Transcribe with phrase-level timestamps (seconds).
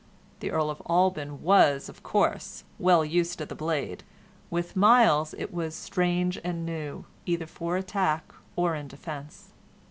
[0.39, 4.03] The Earl of Alban was, of course, well used to the blade;
[4.49, 9.53] with Myles it was strange and new, either for attack or in defence.